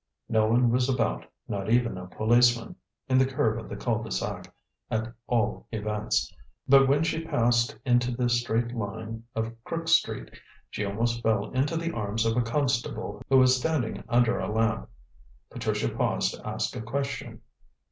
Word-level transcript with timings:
No 0.27 0.47
one 0.47 0.71
was 0.71 0.89
about, 0.89 1.27
not 1.47 1.69
even 1.69 1.95
a 1.95 2.07
policeman 2.07 2.75
in 3.07 3.19
the 3.19 3.25
curve 3.27 3.59
of 3.59 3.69
the 3.69 3.75
cul 3.75 4.01
de 4.01 4.09
sac 4.09 4.51
at 4.89 5.13
all 5.27 5.67
events; 5.71 6.35
but 6.67 6.87
when 6.87 7.03
she 7.03 7.23
passed 7.23 7.77
into 7.85 8.09
the 8.09 8.27
straight 8.27 8.73
line 8.75 9.25
of 9.35 9.53
Crook 9.63 9.87
Street, 9.87 10.31
she 10.71 10.83
almost 10.83 11.21
fell 11.21 11.51
into 11.51 11.77
the 11.77 11.93
arms 11.93 12.25
of 12.25 12.35
a 12.35 12.41
constable 12.41 13.21
who 13.29 13.37
was 13.37 13.55
standing 13.55 14.03
under 14.09 14.39
a 14.39 14.51
lamp. 14.51 14.89
Patricia 15.51 15.89
paused 15.89 16.33
to 16.33 16.47
ask 16.47 16.75
a 16.75 16.81
question. 16.81 17.41